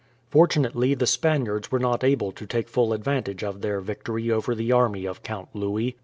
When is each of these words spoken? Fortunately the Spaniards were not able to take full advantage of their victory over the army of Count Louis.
Fortunately 0.31 0.95
the 0.95 1.05
Spaniards 1.05 1.71
were 1.71 1.77
not 1.77 2.03
able 2.03 2.31
to 2.31 2.47
take 2.47 2.67
full 2.67 2.91
advantage 2.91 3.43
of 3.43 3.61
their 3.61 3.79
victory 3.81 4.31
over 4.31 4.55
the 4.55 4.71
army 4.71 5.05
of 5.05 5.21
Count 5.21 5.49
Louis. 5.53 5.95